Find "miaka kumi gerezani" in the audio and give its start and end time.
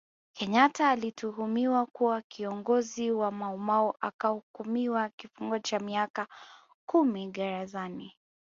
5.79-8.15